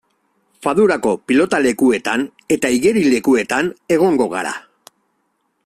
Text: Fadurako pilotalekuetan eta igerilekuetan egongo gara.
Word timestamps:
Fadurako 0.67 1.11
pilotalekuetan 1.31 2.23
eta 2.57 2.73
igerilekuetan 2.77 3.69
egongo 3.99 4.31
gara. 4.33 4.55